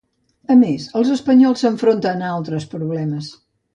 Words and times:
A 0.53 0.55
més, 0.61 0.87
els 1.01 1.11
espanyols 1.17 1.63
s'enfronten 1.65 2.25
a 2.25 2.33
altres 2.39 2.67
problemes. 2.73 3.29